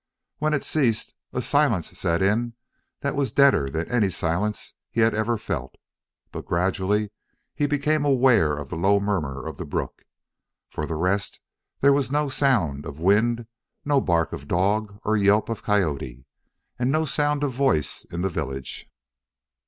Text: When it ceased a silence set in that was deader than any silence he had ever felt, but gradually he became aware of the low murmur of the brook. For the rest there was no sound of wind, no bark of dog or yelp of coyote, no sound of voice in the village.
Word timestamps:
When 0.39 0.55
it 0.55 0.63
ceased 0.63 1.13
a 1.31 1.43
silence 1.43 1.91
set 1.95 2.23
in 2.23 2.55
that 3.01 3.13
was 3.15 3.31
deader 3.31 3.69
than 3.69 3.87
any 3.87 4.09
silence 4.09 4.73
he 4.89 5.01
had 5.01 5.13
ever 5.13 5.37
felt, 5.37 5.75
but 6.31 6.47
gradually 6.47 7.11
he 7.53 7.67
became 7.67 8.03
aware 8.03 8.57
of 8.57 8.69
the 8.69 8.75
low 8.75 8.99
murmur 8.99 9.45
of 9.47 9.57
the 9.57 9.63
brook. 9.63 10.01
For 10.71 10.87
the 10.87 10.95
rest 10.95 11.39
there 11.81 11.93
was 11.93 12.11
no 12.11 12.29
sound 12.29 12.87
of 12.87 12.99
wind, 12.99 13.45
no 13.85 14.01
bark 14.01 14.33
of 14.33 14.47
dog 14.47 14.99
or 15.03 15.15
yelp 15.15 15.49
of 15.49 15.61
coyote, 15.61 16.25
no 16.79 17.05
sound 17.05 17.43
of 17.43 17.51
voice 17.53 18.03
in 18.05 18.23
the 18.23 18.29
village. 18.31 18.89